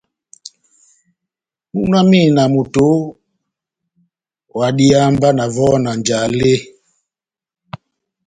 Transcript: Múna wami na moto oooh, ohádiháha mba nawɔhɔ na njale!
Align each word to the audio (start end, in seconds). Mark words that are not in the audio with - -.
Múna 1.73 1.99
wami 2.03 2.21
na 2.35 2.43
moto 2.53 2.83
oooh, 2.95 3.07
ohádiháha 4.53 5.09
mba 5.13 5.29
nawɔhɔ 5.37 5.75
na 5.83 5.91
njale! 5.99 6.51